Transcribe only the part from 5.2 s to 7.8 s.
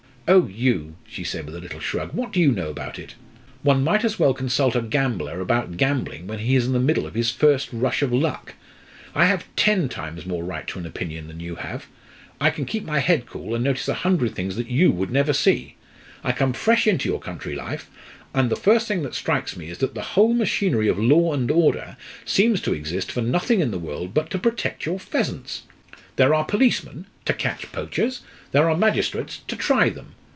about gambling when he is in the middle of his first